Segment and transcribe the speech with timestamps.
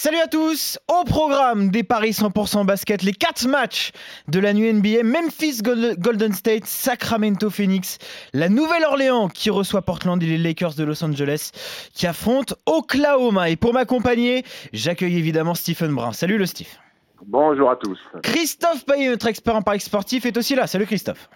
[0.00, 3.90] Salut à tous Au programme des Paris 100% basket, les 4 matchs
[4.28, 7.98] de la nuit NBA, Memphis Golden State, Sacramento Phoenix,
[8.32, 11.50] la Nouvelle-Orléans qui reçoit Portland et les Lakers de Los Angeles
[11.92, 13.50] qui affrontent Oklahoma.
[13.50, 16.12] Et pour m'accompagner, j'accueille évidemment Stephen Brun.
[16.12, 16.68] Salut le Steve.
[17.26, 17.98] Bonjour à tous.
[18.22, 20.68] Christophe Payet, notre expert en Paris sportif, est aussi là.
[20.68, 21.28] Salut Christophe.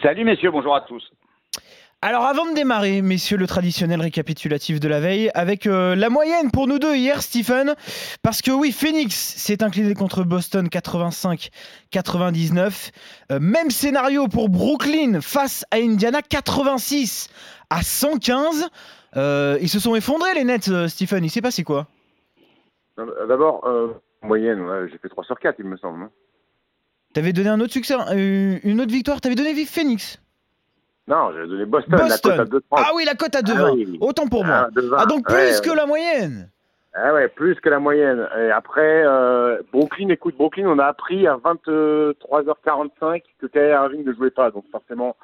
[0.00, 1.02] Salut messieurs, bonjour à tous.
[2.06, 6.50] Alors avant de démarrer, messieurs, le traditionnel récapitulatif de la veille, avec euh, la moyenne
[6.50, 7.74] pour nous deux hier, Stephen,
[8.20, 12.90] parce que oui, Phoenix s'est incliné contre Boston 85-99.
[13.32, 17.30] Euh, même scénario pour Brooklyn face à Indiana 86
[17.70, 18.68] à 115.
[19.16, 21.24] Euh, ils se sont effondrés les Nets, Stephen.
[21.24, 21.86] Il s'est passé quoi?
[22.98, 23.66] D'abord,
[24.20, 24.62] moyenne,
[24.92, 26.10] j'ai fait 3 sur 4, il me semble.
[27.14, 29.22] T'avais donné un autre succès, une autre victoire.
[29.22, 30.20] T'avais donné Phoenix.
[31.06, 32.62] Non, j'ai donné Boston, la cote à 2,30.
[32.72, 33.98] Ah oui, la cote à 2,20.
[34.00, 34.68] Ah Autant pour moi.
[34.74, 36.48] Ah, ah donc plus que la moyenne.
[36.94, 38.26] Ah ouais, plus que la moyenne.
[38.38, 44.12] Et après, euh, Brooklyn, écoute, Brooklyn, on a appris à 23h45 que Kyrie Irving ne
[44.12, 44.52] jouait pas.
[44.52, 45.16] Donc forcément,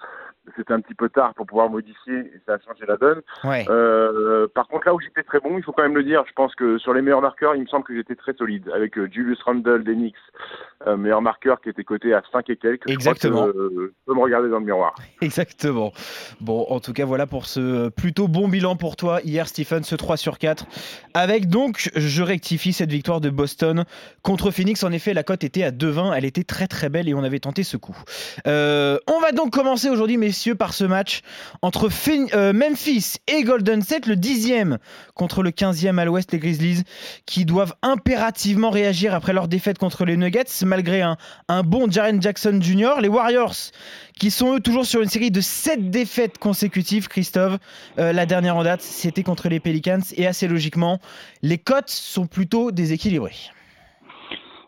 [0.57, 3.21] c'était un petit peu tard pour pouvoir modifier et ça a changé la donne.
[3.45, 6.33] Euh, par contre, là où j'étais très bon, il faut quand même le dire, je
[6.33, 9.09] pense que sur les meilleurs marqueurs, il me semble que j'étais très solide avec euh,
[9.11, 10.19] Julius Randle d'Enix,
[10.87, 12.89] euh, meilleur marqueur qui était coté à 5 et quelques.
[12.89, 13.47] Exactement.
[13.47, 14.95] Je, euh, peux me regarder dans le miroir.
[15.21, 15.93] Exactement.
[16.41, 19.95] Bon, en tout cas, voilà pour ce plutôt bon bilan pour toi hier, Stephen, ce
[19.95, 20.67] 3 sur 4.
[21.15, 23.85] Avec donc, je rectifie cette victoire de Boston
[24.23, 24.83] contre Phoenix.
[24.85, 26.15] En effet, la cote était à 2,20.
[26.17, 27.97] Elle était très très belle et on avait tenté ce coup.
[28.47, 30.17] on va donc commencer aujourd'hui,
[30.57, 31.21] par ce match
[31.63, 31.89] entre
[32.35, 34.79] euh, Memphis et Golden State, le dixième
[35.15, 36.83] contre le 15e à l'ouest, les Grizzlies,
[37.27, 41.17] qui doivent impérativement réagir après leur défaite contre les Nuggets, malgré un,
[41.49, 43.01] un bon Jaren Jackson Jr.
[43.01, 43.57] Les Warriors,
[44.19, 47.59] qui sont eux toujours sur une série de 7 défaites consécutives, Christophe.
[47.99, 51.01] Euh, la dernière en date, c'était contre les Pelicans, et assez logiquement,
[51.43, 53.51] les cotes sont plutôt déséquilibrées.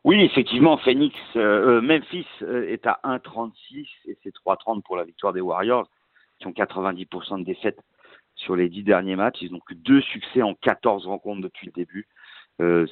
[0.04, 5.04] Oui, effectivement, Phoenix, euh, euh, Memphis euh, est à 1,36 et c'est 3,30 pour la
[5.04, 5.88] victoire des Warriors,
[6.40, 7.80] qui ont 90% de défaites
[8.34, 9.42] sur les 10 derniers matchs.
[9.42, 12.08] Ils n'ont que deux succès en 14 rencontres depuis le début.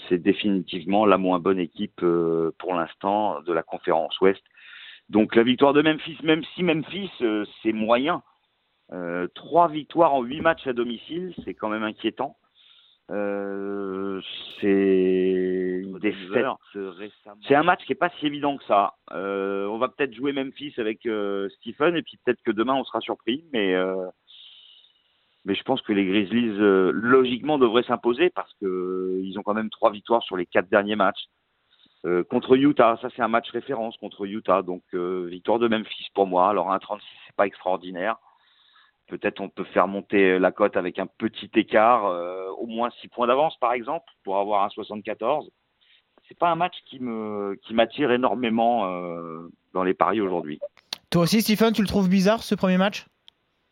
[0.09, 4.43] c'est définitivement la moins bonne équipe pour l'instant de la conférence Ouest.
[5.09, 7.11] Donc la victoire de Memphis, même si Memphis,
[7.63, 8.23] c'est moyen.
[9.35, 12.37] trois victoires en huit matchs à domicile, c'est quand même inquiétant.
[13.11, 14.21] Euh,
[14.61, 15.83] c'est
[17.47, 18.95] C'est un match qui est pas si évident que ça.
[19.13, 22.85] Euh, on va peut-être jouer Memphis avec euh, Stephen et puis peut-être que demain on
[22.85, 24.07] sera surpris, mais euh,
[25.45, 26.55] mais je pense que les Grizzlies
[26.93, 30.97] logiquement devraient s'imposer parce que ils ont quand même trois victoires sur les quatre derniers
[30.97, 31.29] matchs.
[32.31, 36.51] contre Utah, ça c'est un match référence contre Utah, donc victoire de Memphis pour moi.
[36.51, 38.17] Alors un 36 c'est pas extraordinaire
[39.11, 43.09] peut-être on peut faire monter la cote avec un petit écart, euh, au moins 6
[43.09, 45.51] points d'avance par exemple, pour avoir un 74.
[46.29, 50.61] C'est pas un match qui me qui m'attire énormément euh, dans les paris aujourd'hui.
[51.11, 53.07] Toi aussi, Stephen, tu le trouves bizarre ce premier match?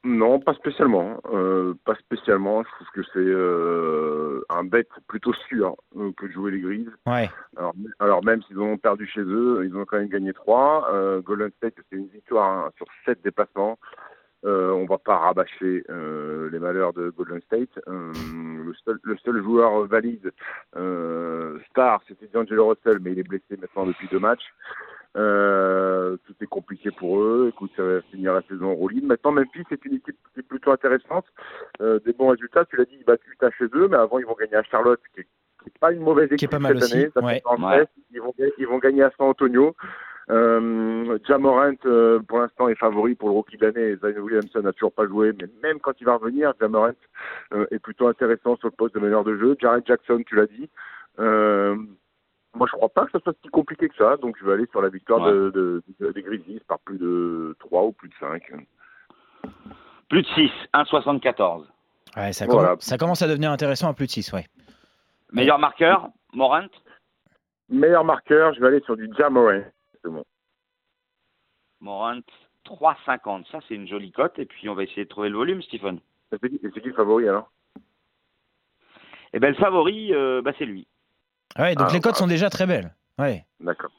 [0.05, 1.21] Non, pas spécialement.
[1.33, 2.65] Euh, pas spécialement.
[2.65, 5.77] Je trouve que c'est un bet plutôt sûr
[6.17, 6.91] que de jouer les Grises.
[7.07, 7.29] Ouais.
[8.01, 11.21] Alors, même s'ils ont perdu chez eux, ils ont quand même gagné 3.
[11.25, 13.79] Golden State, c'est une victoire hein, sur 7 déplacements.
[15.09, 17.71] Pas rabâcher euh, les malheurs de Golden State.
[17.89, 18.13] Euh,
[18.63, 20.33] le, seul, le, seul, joueur valide
[20.77, 24.45] euh, star, c'était D'Angelo Russell, mais il est blessé maintenant depuis deux matchs.
[25.15, 27.51] tout est compliqué pour eux.
[27.55, 29.07] Écoute, ça va finir la saison en rouline.
[29.07, 31.25] Maintenant, Memphis, c'est une équipe qui est plutôt intéressante.
[31.81, 32.67] des bons résultats.
[32.67, 35.01] Tu l'as dit, ils battent Utah chez eux, mais avant, ils vont gagner à Charlotte,
[35.15, 35.27] qui est,
[35.81, 37.11] pas une mauvaise équipe cette année.
[37.17, 37.43] Ouais.
[38.13, 39.75] Ils, vont, ils vont gagner à San Antonio.
[40.31, 43.97] Euh, Jamorant, euh, pour l'instant, est favori pour le rookie de l'année.
[43.97, 46.93] Zion Williamson n'a toujours pas joué, mais même quand il va revenir, Jamorant
[47.55, 49.57] euh, est plutôt intéressant sur le poste de meneur de jeu.
[49.61, 50.69] Jared Jackson, tu l'as dit.
[51.19, 51.77] Euh,
[52.55, 54.67] moi, je crois pas que ce soit si compliqué que ça, donc je vais aller
[54.71, 58.43] sur la victoire de, de, des Grizzlies par plus de 3 ou plus de 5.
[60.09, 61.65] Plus de 6, 1,74.
[62.17, 64.47] Ouais, ça, commence, ça commence à devenir intéressant à plus de 6, ouais.
[65.33, 66.67] Meilleur marqueur, Morant?
[67.69, 69.63] Meilleur marqueur, je vais aller sur du Jamorant.
[71.81, 72.21] Morant,
[72.65, 73.51] 3,50.
[73.51, 74.39] Ça, c'est une jolie cote.
[74.39, 76.01] Et puis, on va essayer de trouver le volume, Stephen.
[76.31, 77.51] C'est qui, le favori alors
[79.33, 80.87] Eh bien, le favori, euh, bah, c'est lui.
[81.59, 82.95] Ouais, donc ah, les cotes sont déjà très belles.
[83.19, 83.47] Ouais.
[83.61, 83.93] D'accord.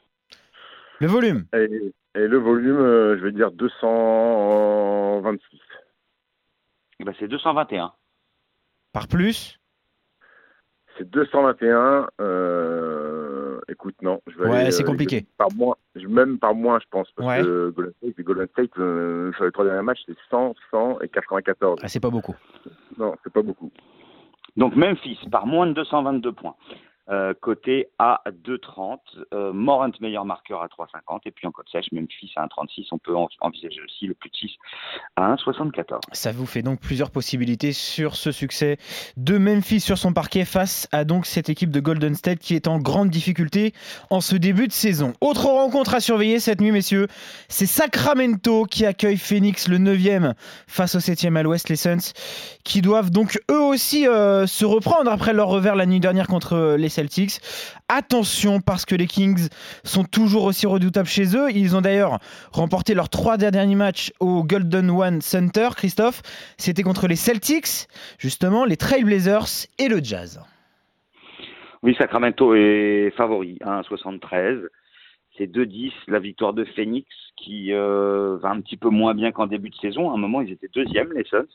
[1.00, 5.58] Le volume et, le volume, euh, je vais dire 226.
[7.00, 7.92] Eh ben, c'est 221.
[8.92, 9.58] Par plus?
[10.98, 12.08] C'est 221.
[12.20, 13.19] Euh,
[13.70, 14.20] écoute, non.
[14.26, 15.26] Je vais ouais, c'est euh, compliqué.
[15.38, 17.08] Par moins, même par moins, je pense.
[17.16, 21.00] Parce que Golden State, Golden State euh, sur les trois derniers matchs, c'est 100, 100
[21.00, 21.80] et 94.
[21.82, 22.34] Ah, c'est pas beaucoup.
[22.98, 23.70] Non, c'est pas beaucoup.
[24.56, 26.54] Donc Memphis, par moins de 222 points.
[27.10, 28.98] Euh, coté à 2,30.
[29.34, 31.20] Euh, Morant, meilleur marqueur à 3,50.
[31.26, 32.88] Et puis en code sèche, Memphis à 1,36.
[32.92, 34.50] On peut envisager aussi le plus de 6
[35.16, 35.98] à 1,74.
[36.12, 38.78] Ça vous fait donc plusieurs possibilités sur ce succès
[39.16, 42.68] de Memphis sur son parquet face à donc cette équipe de Golden State qui est
[42.68, 43.72] en grande difficulté
[44.10, 45.12] en ce début de saison.
[45.20, 47.08] Autre rencontre à surveiller cette nuit, messieurs,
[47.48, 50.34] c'est Sacramento qui accueille Phoenix le 9e
[50.68, 52.12] face au 7e à l'ouest, les Suns,
[52.62, 56.76] qui doivent donc eux aussi euh, se reprendre après leur revers la nuit dernière contre
[56.78, 57.40] les Celtics.
[57.88, 59.48] Attention parce que les Kings
[59.84, 61.50] sont toujours aussi redoutables chez eux.
[61.50, 62.18] Ils ont d'ailleurs
[62.52, 65.68] remporté leurs trois derniers matchs au Golden One Center.
[65.74, 66.20] Christophe,
[66.58, 67.88] c'était contre les Celtics,
[68.18, 70.42] justement, les Trailblazers et le Jazz.
[71.82, 74.66] Oui, Sacramento est favori, 1,73.
[75.38, 79.46] C'est 2-10, la victoire de Phoenix qui euh, va un petit peu moins bien qu'en
[79.46, 80.10] début de saison.
[80.10, 81.46] À un moment, ils étaient deuxièmes, les Suns,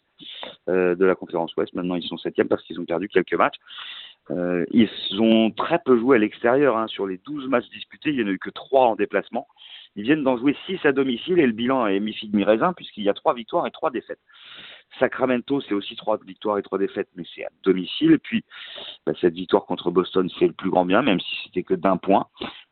[0.67, 1.73] euh, de la conférence Ouest.
[1.75, 3.57] Maintenant, ils sont septièmes parce qu'ils ont perdu quelques matchs.
[4.31, 4.89] Euh, ils
[5.19, 6.77] ont très peu joué à l'extérieur.
[6.77, 6.87] Hein.
[6.87, 9.47] Sur les 12 matchs disputés, il n'y en a eu que 3 en déplacement.
[9.95, 13.09] Ils viennent d'en jouer 6 à domicile et le bilan est mi-figue mi-raisin puisqu'il y
[13.09, 14.19] a 3 victoires et 3 défaites.
[14.99, 18.13] Sacramento, c'est aussi 3 victoires et 3 défaites, mais c'est à domicile.
[18.13, 18.43] Et puis,
[19.05, 21.97] bah, cette victoire contre Boston, c'est le plus grand bien, même si c'était que d'un
[21.97, 22.27] point.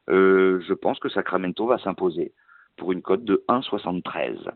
[0.10, 2.34] Euh, je pense que Sacramento va s'imposer
[2.76, 4.52] pour une cote de 1,73.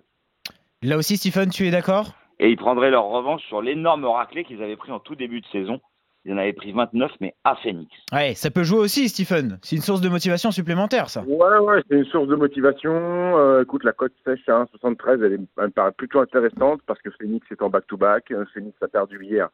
[0.82, 2.12] Là aussi, Stephen, tu es d'accord?
[2.40, 5.48] Et ils prendraient leur revanche sur l'énorme raclé qu'ils avaient pris en tout début de
[5.48, 5.80] saison
[6.28, 7.90] il en avait pris 29, mais à Phoenix.
[8.12, 9.60] Ouais, ça peut jouer aussi, Stephen.
[9.62, 11.24] C'est une source de motivation supplémentaire, ça.
[11.24, 12.92] Ouais, ouais, c'est une source de motivation.
[12.92, 17.10] Euh, écoute, la cote sèche à 1,73, elle, elle, me paraît plutôt intéressante parce que
[17.12, 18.32] Phoenix est en back-to-back.
[18.32, 19.50] Euh, Phoenix a perdu hier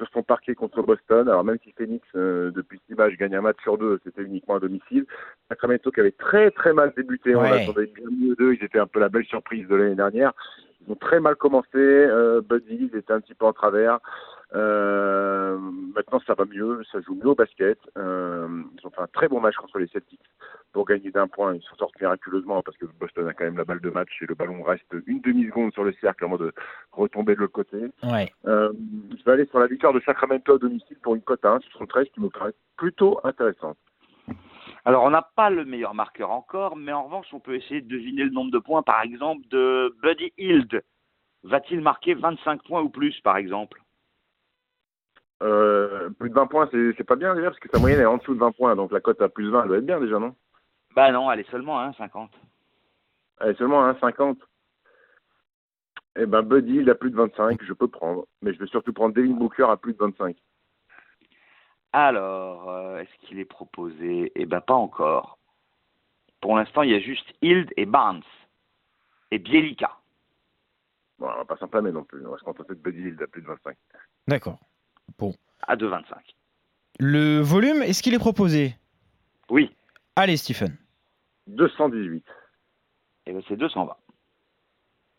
[0.00, 1.28] sur son parquet contre Boston.
[1.28, 4.56] Alors même si Phoenix, euh, depuis ce match, gagne un match sur deux, c'était uniquement
[4.56, 5.04] à domicile.
[5.48, 7.34] Sacramento qui avait très très mal débuté.
[7.36, 8.54] On attendait bien mieux d'eux.
[8.58, 10.32] Ils étaient un peu la belle surprise de l'année dernière.
[10.86, 11.68] Ils ont très mal commencé.
[11.74, 13.98] Euh, Buddy, ils étaient un petit peu en travers.
[14.52, 15.58] Euh,
[15.94, 17.78] maintenant, ça va mieux, ça joue mieux au basket.
[17.96, 20.20] Euh, ils ont fait un très bon match contre les Celtics
[20.72, 21.54] pour gagner d'un point.
[21.54, 24.26] Ils s'en sortent miraculeusement parce que Boston a quand même la balle de match et
[24.26, 26.52] le ballon reste une demi-seconde sur le cercle avant de
[26.92, 27.78] retomber de l'autre côté.
[28.02, 28.32] Ouais.
[28.46, 28.72] Euh,
[29.16, 32.10] je vais aller sur la victoire de Sacramento à domicile pour une cote à 1,73
[32.10, 33.76] qui me paraît plutôt intéressante.
[34.84, 37.88] Alors, on n'a pas le meilleur marqueur encore, mais en revanche, on peut essayer de
[37.88, 40.82] deviner le nombre de points, par exemple, de Buddy Hield.
[41.42, 43.80] Va-t-il marquer 25 points ou plus, par exemple?
[45.42, 48.18] Euh, plus de 20 points, c'est pas bien déjà, parce que sa moyenne est en
[48.18, 50.18] dessous de 20 points, donc la cote à plus 20, elle doit être bien déjà,
[50.18, 50.34] non?
[50.94, 52.28] Bah non, elle est seulement à 1,50.
[53.40, 54.36] Elle est seulement à 1,50
[56.16, 58.92] Eh ben Buddy, il a plus de 25, je peux prendre, mais je vais surtout
[58.92, 60.36] prendre Devin Booker à plus de 25.
[61.92, 64.30] Alors, euh, est-ce qu'il est proposé?
[64.34, 65.38] Eh ben pas encore.
[66.40, 68.22] Pour l'instant, il y a juste Hild et Barnes
[69.30, 69.96] et Bielika.
[71.18, 73.26] Bon, on va pas s'enflammer non plus, on va se contenter de Buddy Hield à
[73.26, 73.76] plus de 25.
[74.28, 74.58] D'accord.
[75.18, 75.34] Bon.
[75.62, 76.04] À 2,25.
[76.98, 78.74] Le volume, est-ce qu'il est proposé?
[79.48, 79.70] Oui.
[80.16, 80.76] Allez, Stephen.
[81.46, 82.24] 218.
[83.26, 83.96] Eh bien, c'est 220.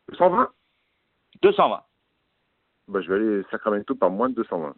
[0.10, 0.50] 220
[1.42, 1.84] 220.
[2.88, 4.76] Bah, je vais aller Sacramento par moins de 220.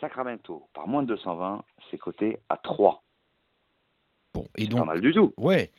[0.00, 3.02] Sacramento par moins de 220, c'est coté à 3.
[4.34, 4.80] Bon, et donc.
[4.80, 5.32] Pas mal du tout.
[5.36, 5.70] Ouais.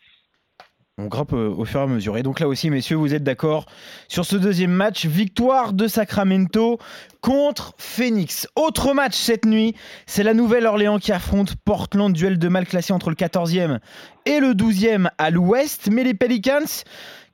[0.97, 2.17] On grimpe euh, au fur et à mesure.
[2.17, 3.65] Et donc là aussi, messieurs, vous êtes d'accord
[4.07, 5.05] sur ce deuxième match.
[5.05, 6.79] Victoire de Sacramento
[7.19, 8.47] contre Phoenix.
[8.55, 9.75] Autre match cette nuit,
[10.05, 12.13] c'est la Nouvelle-Orléans qui affronte Portland.
[12.13, 13.79] Duel de mal classé entre le 14e
[14.25, 15.89] et le 12e à l'ouest.
[15.91, 16.85] Mais les Pelicans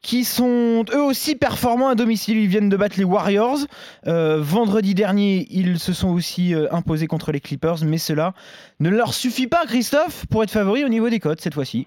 [0.01, 2.37] qui sont eux aussi performants à domicile.
[2.37, 3.59] Ils viennent de battre les Warriors.
[4.07, 8.33] Euh, vendredi dernier, ils se sont aussi euh, imposés contre les Clippers, mais cela
[8.79, 11.85] ne leur suffit pas, Christophe, pour être favori au niveau des cotes cette fois-ci.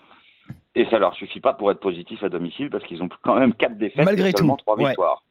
[0.75, 3.55] Et ça leur suffit pas pour être positif à domicile parce qu'ils ont quand même
[3.55, 4.87] 4 défaites Malgré et seulement tout, 3 ouais.
[4.89, 5.23] victoires.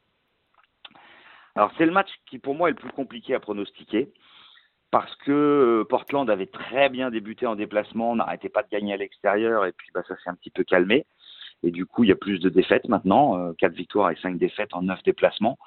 [1.55, 4.12] Alors c'est le match qui pour moi est le plus compliqué à pronostiquer
[4.89, 8.93] parce que euh, Portland avait très bien débuté en déplacement, on n'arrêtait pas de gagner
[8.93, 11.05] à l'extérieur et puis bah, ça s'est un petit peu calmé.
[11.63, 14.38] Et du coup, il y a plus de défaites maintenant, euh, 4 victoires et 5
[14.38, 15.57] défaites en 9 déplacements.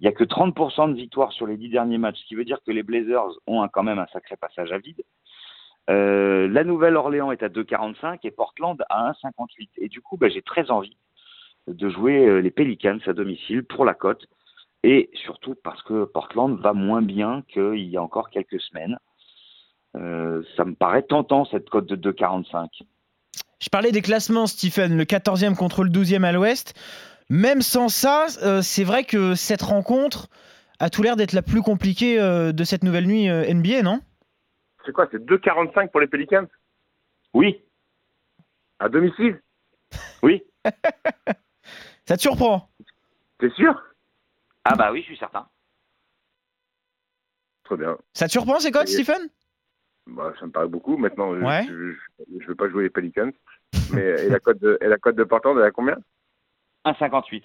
[0.00, 2.44] Il n'y a que 30% de victoires sur les 10 derniers matchs, ce qui veut
[2.44, 5.02] dire que les Blazers ont un- quand même un sacré passage à vide.
[5.88, 9.68] Euh, la Nouvelle-Orléans est à 2,45 et Portland à 1,58.
[9.78, 10.96] Et du coup, bah, j'ai très envie
[11.68, 14.26] de jouer euh, les Pelicans à domicile pour la cote.
[14.82, 18.98] Et surtout parce que Portland va moins bien qu'il y a encore quelques semaines.
[19.96, 22.82] Euh, ça me paraît tentant cette cote de 2,45.
[23.58, 26.74] Je parlais des classements, Stephen, le 14e contre le 12e à l'ouest.
[27.30, 28.26] Même sans ça,
[28.62, 30.28] c'est vrai que cette rencontre
[30.78, 34.00] a tout l'air d'être la plus compliquée de cette nouvelle nuit NBA, non?
[34.86, 36.46] C'est quoi C'est 2,45 pour les Pelicans
[37.34, 37.62] Oui,
[38.78, 39.40] À domicile
[40.22, 40.42] oui.
[42.06, 42.68] Ça te surprend
[43.38, 43.80] T'es sûr?
[44.64, 45.46] Ah bah oui, je suis certain.
[47.64, 47.96] Très bien.
[48.14, 48.92] Ça te surprend ces cotes, Oui.
[48.94, 49.28] Stephen?
[50.06, 50.96] Bah, ça me paraît beaucoup.
[50.96, 51.64] Maintenant, je- Ouais.
[51.68, 51.92] je,
[52.40, 53.30] je, veux pas jouer les Pelicans.
[53.92, 55.96] Mais et la cote de et la cote de Portland, elle est à combien
[56.84, 57.44] 1,58.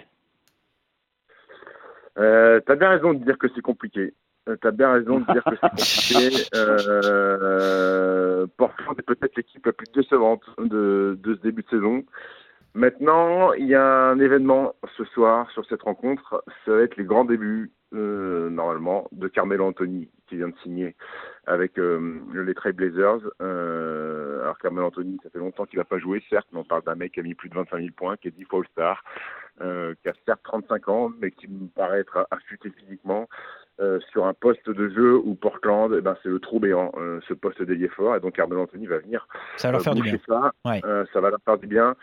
[2.17, 4.13] euh, T'as bien raison de dire que c'est compliqué.
[4.50, 5.69] Euh, T'as bien raison de dire que c'est
[6.19, 6.48] compliqué.
[6.55, 12.03] Euh, Portland est peut-être l'équipe la plus décevante de, de ce début de saison.
[12.74, 16.41] Maintenant, il y a un événement ce soir sur cette rencontre.
[16.65, 20.95] Ça va être les grands débuts, euh, normalement, de Carmelo Anthony, qui vient de signer
[21.45, 23.19] avec euh, les Trailblazers.
[23.41, 26.83] Euh, alors Carmelo Anthony, ça fait longtemps qu'il n'a pas joué, certes, mais on parle
[26.83, 29.03] d'un mec qui a mis plus de 25 000 points, qui est 10 fois All-Star,
[29.60, 33.27] qui a certes 35 ans, mais qui me paraît être affûté physiquement.
[33.81, 37.19] Euh, sur un poste de jeu où Portland, eh ben, c'est le trou béant, euh,
[37.27, 39.95] ce poste d'ailier fort, et donc Carmelo Anthony va venir Ça va leur euh, faire
[39.95, 40.17] du bien.
[40.27, 40.81] Ça, Ouais.
[40.85, 41.95] Euh, ça va leur faire du bien.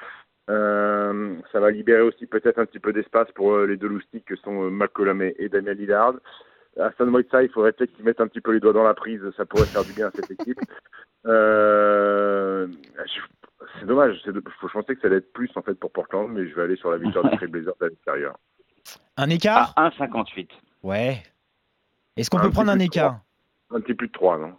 [0.51, 4.25] Euh, ça va libérer aussi peut-être un petit peu d'espace pour euh, les deux loustiques
[4.25, 6.15] que sont euh, McCollum et, et Damien Lillard.
[6.81, 8.95] À Stan Whiteside, il faudrait peut-être qu'ils mettent un petit peu les doigts dans la
[8.95, 10.59] prise, ça pourrait faire du bien à cette équipe.
[11.27, 12.67] Euh,
[13.05, 15.91] je- c'est dommage, c'est de- je pensais que ça allait être plus en fait pour
[15.91, 18.37] Portland, mais je vais aller sur la victoire des Trailblazers à l'extérieur.
[19.17, 19.73] Un écart?
[19.77, 20.49] À 1,58.
[20.85, 21.23] Ouais.
[22.19, 23.21] Est-ce qu'on peut prendre un écart
[23.71, 24.57] Un petit plus de 3, non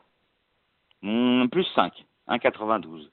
[1.01, 1.93] Hmm, plus 5.
[2.27, 3.11] 1,92.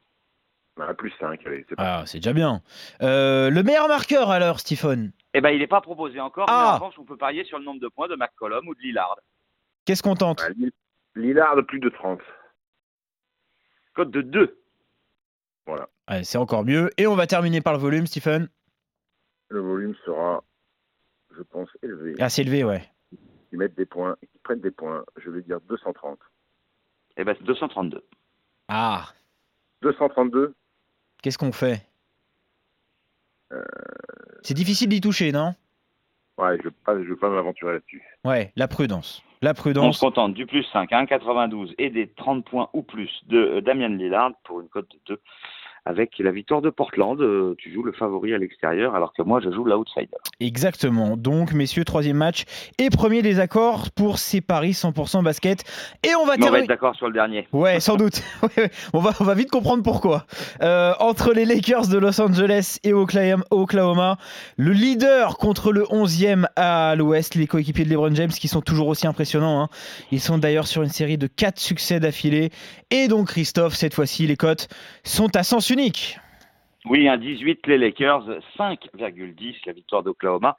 [0.79, 2.00] Ah, Plus 5, allez, c'est pas.
[2.00, 2.61] Ah, c'est déjà bien.
[3.00, 6.53] Euh, le meilleur marqueur alors, Stephen Eh ben, il n'est pas proposé encore, Ah.
[6.65, 8.81] mais en revanche, on peut parier sur le nombre de points de McCollum ou de
[8.81, 9.17] Lillard.
[9.87, 10.73] Qu'est-ce qu'on tente Ah, Lill-
[11.15, 12.21] Lillard de plus de 30.
[13.95, 14.61] Cote de 2.
[15.67, 16.91] Ouais, C'est encore mieux.
[16.99, 18.49] Et on va terminer par le volume, Stephen.
[19.49, 20.45] Le volume sera,
[21.37, 22.21] je pense, élevé.
[22.21, 22.83] Assez élevé, ouais.
[23.56, 26.18] Mettent des points, ils prennent des points, je vais dire 230.
[27.16, 28.02] Eh ben, c'est 232.
[28.68, 29.06] Ah,
[29.82, 30.54] 232
[31.22, 31.84] qu'est-ce qu'on fait?
[33.52, 33.62] Euh.
[34.42, 35.54] C'est difficile d'y toucher, non?
[36.38, 38.02] Ouais, je ne veux pas, je veux pas m'aventurer là-dessus.
[38.25, 39.22] Ouais, la prudence.
[39.42, 39.98] La On se prudence.
[40.00, 43.88] contente du plus 5 à 1,92 et des 30 points ou plus de euh, Damian
[43.88, 45.20] Lillard pour une cote de 2.
[45.88, 49.40] Avec la victoire de Portland, euh, tu joues le favori à l'extérieur, alors que moi,
[49.43, 50.09] je joue l'outsider.
[50.40, 51.16] Exactement.
[51.16, 52.43] Donc, messieurs, troisième match
[52.78, 55.62] et premier désaccord pour ces paris 100% basket.
[56.02, 56.62] Et on va Mais on va terminer.
[56.64, 57.47] être d'accord sur le dernier.
[57.52, 58.21] Ouais, sans doute.
[58.95, 60.26] On, va, on va vite comprendre pourquoi.
[60.62, 64.19] Euh, entre les Lakers de Los Angeles et Oklahoma, Oklahoma,
[64.57, 68.88] le leader contre le 11e à l'ouest, les coéquipiers de LeBron James qui sont toujours
[68.88, 69.62] aussi impressionnants.
[69.62, 69.69] hein.
[70.11, 72.50] Ils sont d'ailleurs sur une série de 4 succès d'affilée.
[72.90, 74.69] Et donc, Christophe, cette fois-ci, les cotes
[75.05, 75.75] sont à sens unique.
[76.87, 80.56] Oui, un 18 les Lakers, 5,10 la victoire d'Oklahoma.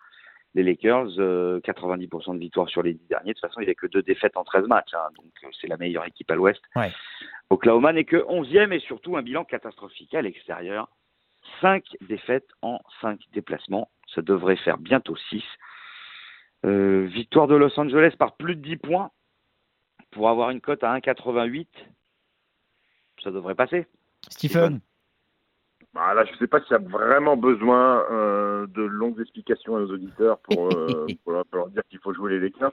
[0.53, 3.33] Les Lakers, euh, 90% de victoire sur les 10 derniers.
[3.33, 5.47] De toute façon, il n'y a que deux défaites en 13 matchs, hein, donc euh,
[5.59, 6.61] c'est la meilleure équipe à l'ouest.
[6.75, 6.91] Ouais.
[7.49, 10.89] Oklahoma n'est que 11e et surtout un bilan catastrophique à l'extérieur.
[11.61, 13.89] 5 défaites en 5 déplacements.
[14.13, 15.43] Ça devrait faire bientôt 6.
[16.65, 19.11] Euh, victoire de Los Angeles par plus de 10 points
[20.11, 21.67] pour avoir une cote à 1,88.
[23.23, 23.87] Ça devrait passer.
[24.29, 24.79] Stephen
[25.97, 29.77] Bah, là, je ne sais pas s'il y a vraiment besoin euh, de longues explications
[29.77, 32.71] à nos auditeurs pour, euh, pour leur, pour leur dire qu'il faut jouer les Lakers.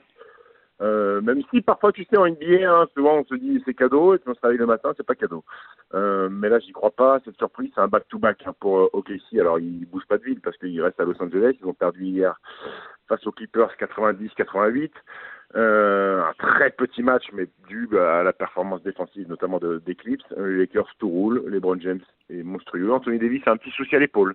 [0.83, 4.15] Euh, même si parfois, tu sais, en NBA, hein, souvent on se dit c'est cadeau,
[4.15, 5.43] et puis on se réveille le matin, c'est pas cadeau.
[5.95, 7.19] Euh, mais là, j'y crois pas.
[7.25, 9.39] Cette surprise, c'est un back-to-back hein, pour euh, OKC.
[9.41, 11.57] Alors, ils bougent pas de ville parce qu'ils restent à Los Angeles.
[11.59, 12.39] Ils ont perdu hier
[13.09, 14.91] face aux Clippers 90-88.
[15.57, 20.25] Euh, un très petit match, mais dû à la performance défensive, notamment de- d'Eclipse.
[20.37, 22.91] Euh, les Lakers tout roule, LeBron James est monstrueux.
[22.93, 24.35] Anthony Davis a un petit souci à l'épaule.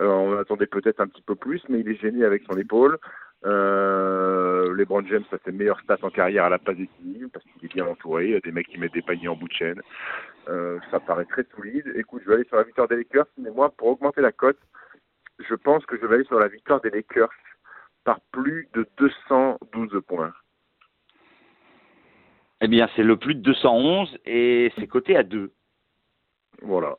[0.00, 2.98] Euh, on attendait peut-être un petit peu plus, mais il est gêné avec son épaule.
[3.46, 7.64] Euh, LeBron James a ses meilleures stats en carrière à la passe décisive parce qu'il
[7.64, 8.26] est bien entouré.
[8.26, 9.80] Il y a des mecs qui mettent des paniers en bout de chaîne.
[10.90, 11.92] Ça paraît très solide.
[11.94, 14.58] Écoute, je vais aller sur la victoire des Lakers, mais moi, pour augmenter la cote,
[15.38, 17.30] je pense que je vais aller sur la victoire des Lakers
[18.04, 20.32] par plus de 212 points.
[22.60, 25.52] Eh bien, c'est le plus de 211 et c'est coté à 2.
[26.62, 26.96] Voilà.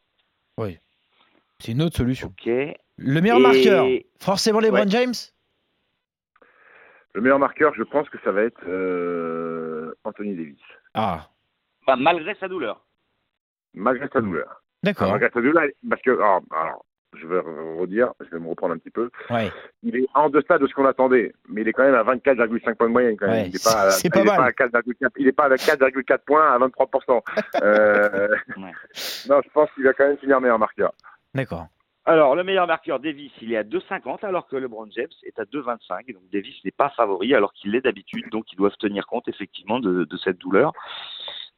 [1.61, 2.27] C'est une autre solution.
[2.29, 2.45] Ok.
[2.97, 3.85] Le meilleur Et- marqueur,
[4.21, 4.89] forcément LeBron Ouais.
[4.89, 5.13] James?
[7.13, 10.61] Le meilleur marqueur, je pense que ça va être euh, Anthony Davis,
[10.93, 11.27] Ah,
[11.85, 12.85] Bah, malgré sa douleur.
[13.73, 14.61] malgré sa douleur.
[14.83, 15.09] d'accord.
[15.11, 16.85] Malgré sa douleur, parce que, alors, alors,
[17.21, 17.39] je vais
[17.79, 19.09] redire, je vais me reprendre un petit peu.
[19.29, 19.51] Ouais.
[19.83, 22.75] Il est en deçà de ce qu'on attendait, mais il est quand même à 24,5
[22.75, 23.17] points de moyenne.
[23.17, 23.35] Quand même.
[23.43, 24.37] Ouais, il n'est pas, à- c'est pas il est mal.
[24.37, 27.21] pas à 4,4 il est pas avec 4,4 points à 23%.
[27.63, 28.71] euh, Ouais.
[29.29, 30.93] Non, je pense qu'il va quand même finir meilleur marqueur.
[31.33, 31.67] D'accord.
[32.05, 35.43] Alors, le meilleur marqueur, Davis, il est à 2,50 alors que LeBron James est à
[35.45, 36.11] 2,25.
[36.13, 38.25] Donc, Davis n'est pas favori alors qu'il l'est d'habitude.
[38.31, 40.71] Donc, ils doivent tenir compte effectivement de, de cette douleur.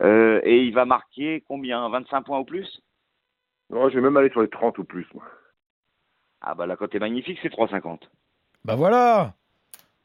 [0.03, 1.87] Euh, et il va marquer combien?
[1.87, 2.81] 25 points ou plus?
[3.69, 5.07] Non, je vais même aller sur les 30 ou plus.
[5.13, 5.23] Moi.
[6.41, 7.99] Ah, bah la cote est magnifique, c'est 3,50.
[8.63, 9.35] Bah voilà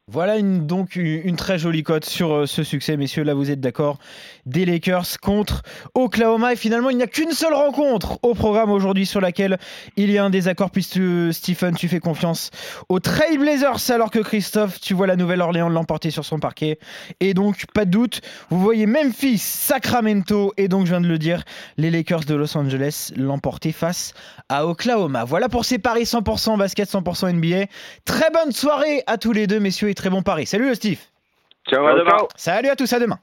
[0.09, 3.25] Voilà donc une, très jolie cote sur euh, ce succès, messieurs.
[3.25, 3.99] Là, vous êtes d'accord
[4.45, 5.63] Des Lakers contre
[5.95, 6.53] Oklahoma.
[6.53, 9.59] Et finalement, il n'y a qu'une seule rencontre au programme aujourd'hui sur laquelle
[9.97, 11.01] il y a un désaccord, puisque
[11.33, 12.53] Stephen, tu fais confiance
[12.89, 16.79] aux Trailblazers, alors que Christophe, tu vois la Nouvelle-Orléans l'emporter sur son parquet.
[17.19, 21.19] Et donc, pas de doute, vous voyez Memphis, Sacramento, et donc, je viens de le
[21.19, 21.43] dire,
[21.79, 24.15] les Lakers de Los Angeles l'emporter face
[24.49, 25.25] à Oklahoma.
[25.25, 27.67] Voilà pour ces paris 100% basket, 100% NBA.
[28.05, 30.47] Très bonne soirée à tous les deux, messieurs très bon pari.
[30.47, 31.00] Salut le Steve.
[31.69, 32.29] Ciao, à demain.
[32.37, 33.19] Salut à tous, à demain.